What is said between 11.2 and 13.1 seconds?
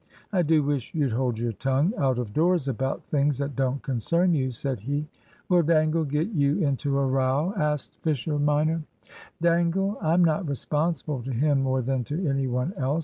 to him more than to any one else.